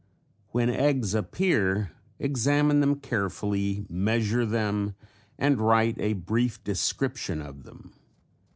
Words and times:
When 0.49 0.71
eggs 0.71 1.13
appear 1.13 1.91
examine 2.17 2.79
them 2.79 2.95
carefully, 2.95 3.85
measure 3.87 4.47
them 4.47 4.95
and 5.37 5.61
write 5.61 5.99
a 5.99 6.13
brief 6.13 6.63
description 6.63 7.39
of 7.39 7.65
them. 7.65 7.93